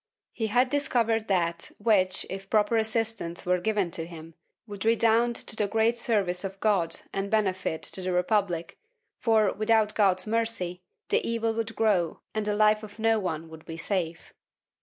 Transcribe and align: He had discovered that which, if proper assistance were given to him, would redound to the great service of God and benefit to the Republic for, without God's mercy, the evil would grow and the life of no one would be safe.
He 0.33 0.47
had 0.47 0.71
discovered 0.71 1.27
that 1.27 1.69
which, 1.77 2.25
if 2.27 2.49
proper 2.49 2.75
assistance 2.75 3.45
were 3.45 3.59
given 3.59 3.91
to 3.91 4.07
him, 4.07 4.33
would 4.65 4.83
redound 4.83 5.35
to 5.35 5.55
the 5.55 5.67
great 5.67 5.95
service 5.95 6.43
of 6.43 6.59
God 6.59 7.01
and 7.13 7.29
benefit 7.29 7.83
to 7.83 8.01
the 8.01 8.11
Republic 8.11 8.79
for, 9.19 9.53
without 9.53 9.93
God's 9.93 10.25
mercy, 10.25 10.81
the 11.09 11.21
evil 11.23 11.53
would 11.53 11.75
grow 11.75 12.21
and 12.33 12.47
the 12.47 12.55
life 12.55 12.81
of 12.81 12.97
no 12.97 13.19
one 13.19 13.47
would 13.49 13.63
be 13.63 13.77
safe. 13.77 14.33